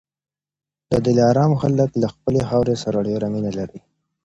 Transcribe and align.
د 0.91 0.93
دلارام 1.07 1.51
خلک 1.61 1.89
له 2.01 2.07
خپلي 2.13 2.41
خاورې 2.49 2.75
سره 2.83 2.97
ډېره 3.07 3.27
مینه 3.33 3.51
لري. 3.59 3.79